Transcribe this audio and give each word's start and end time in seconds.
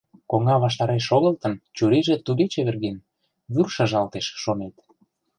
Коҥга 0.29 0.55
ваштареш 0.63 1.03
шогылтын, 1.09 1.53
чурийже 1.75 2.15
туге 2.25 2.45
чеверген, 2.53 2.97
вӱр 3.53 3.67
шыжалтеш, 3.75 4.25
шонет. 4.43 4.75